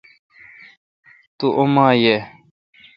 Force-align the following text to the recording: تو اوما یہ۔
تو 1.37 1.47
اوما 1.57 1.87
یہ۔ 2.03 2.15